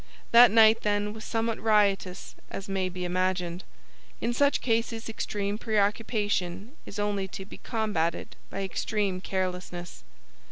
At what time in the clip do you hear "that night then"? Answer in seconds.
0.31-1.13